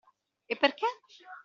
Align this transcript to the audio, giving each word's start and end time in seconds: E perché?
E 0.51 0.53
perché? 0.63 0.87